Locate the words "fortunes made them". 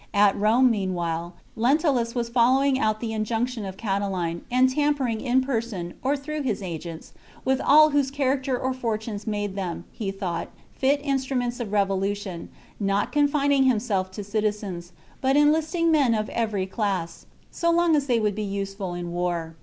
8.73-9.83